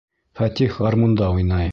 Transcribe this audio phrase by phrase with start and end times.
[0.39, 1.69] Фәтих гармунда уйнай.